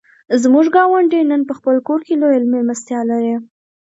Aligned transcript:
زموږ 0.41 0.65
ګاونډی 0.75 1.21
نن 1.31 1.41
په 1.49 1.53
خپل 1.57 1.75
کور 1.87 1.99
کې 2.07 2.13
لویه 2.21 2.49
مېلمستیا 2.51 2.99
لري. 3.11 3.35